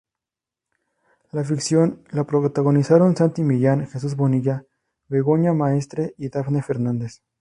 La 1.31 1.43
ficción 1.43 2.01
la 2.09 2.23
protagonizaron 2.23 3.15
Santi 3.15 3.43
Millán, 3.43 3.85
Jesús 3.87 4.15
Bonilla, 4.15 4.63
Begoña 5.09 5.53
Maestre 5.53 6.15
y 6.17 6.29
Dafne 6.29 6.63
Fernández. 6.63 7.21